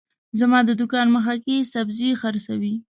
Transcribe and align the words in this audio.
زما 0.39 0.59
د 0.65 0.69
دوکان 0.79 1.07
مخه 1.15 1.35
کي 1.45 1.55
سبزي 1.73 2.09
حرڅوي 2.21 2.75